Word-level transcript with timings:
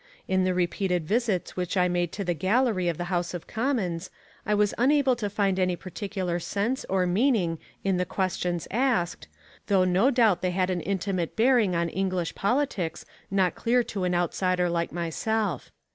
In 0.27 0.45
the 0.45 0.55
repeated 0.55 1.05
visits 1.07 1.55
which 1.55 1.77
I 1.77 1.87
made 1.87 2.11
to 2.13 2.23
the 2.23 2.33
gallery 2.33 2.87
of 2.87 2.97
the 2.97 3.03
House 3.13 3.35
of 3.35 3.45
Commons 3.45 4.09
I 4.47 4.55
was 4.55 4.73
unable 4.79 5.15
to 5.15 5.29
find 5.29 5.59
any 5.59 5.75
particular 5.75 6.39
sense 6.39 6.83
or 6.89 7.05
meaning 7.05 7.59
in 7.83 7.97
the 7.97 8.05
questions 8.05 8.67
asked, 8.71 9.27
though 9.67 9.83
no 9.83 10.09
doubt 10.09 10.41
they 10.41 10.49
had 10.49 10.71
an 10.71 10.81
intimate 10.81 11.35
bearing 11.35 11.75
on 11.75 11.87
English 11.89 12.33
politics 12.33 13.05
not 13.29 13.53
clear 13.53 13.83
to 13.83 14.03
an 14.03 14.15
outsider 14.15 14.71
like 14.71 14.91
myself. 14.91 15.71